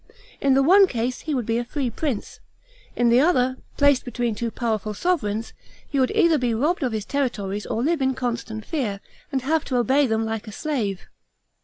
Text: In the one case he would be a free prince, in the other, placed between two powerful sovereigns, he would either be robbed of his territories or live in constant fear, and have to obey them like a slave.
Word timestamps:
In 0.41 0.55
the 0.55 0.63
one 0.63 0.87
case 0.87 1.19
he 1.19 1.35
would 1.35 1.45
be 1.45 1.59
a 1.59 1.63
free 1.63 1.91
prince, 1.91 2.39
in 2.95 3.09
the 3.09 3.19
other, 3.19 3.57
placed 3.77 4.03
between 4.03 4.33
two 4.33 4.49
powerful 4.49 4.95
sovereigns, 4.95 5.53
he 5.87 5.99
would 5.99 6.09
either 6.15 6.39
be 6.39 6.55
robbed 6.55 6.81
of 6.81 6.91
his 6.91 7.05
territories 7.05 7.67
or 7.67 7.83
live 7.83 8.01
in 8.01 8.15
constant 8.15 8.65
fear, 8.65 8.99
and 9.31 9.43
have 9.43 9.63
to 9.65 9.77
obey 9.77 10.07
them 10.07 10.25
like 10.25 10.47
a 10.47 10.51
slave. 10.51 11.01